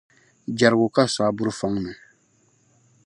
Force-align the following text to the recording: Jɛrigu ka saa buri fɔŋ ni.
Jɛrigu 0.57 0.87
ka 0.95 1.03
saa 1.15 1.31
buri 1.35 1.51
fɔŋ 1.59 1.73
ni. 1.83 1.93